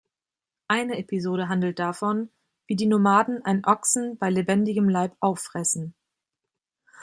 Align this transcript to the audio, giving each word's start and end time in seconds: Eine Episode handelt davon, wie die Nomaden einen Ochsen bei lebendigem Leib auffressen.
Eine 0.67 0.97
Episode 0.97 1.47
handelt 1.47 1.77
davon, 1.77 2.31
wie 2.65 2.75
die 2.75 2.87
Nomaden 2.87 3.45
einen 3.45 3.67
Ochsen 3.67 4.17
bei 4.17 4.31
lebendigem 4.31 4.89
Leib 4.89 5.15
auffressen. 5.19 5.93